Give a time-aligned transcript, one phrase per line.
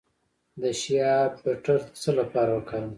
[0.61, 1.13] د شیا
[1.43, 2.89] بټر د څه لپاره وکاروم؟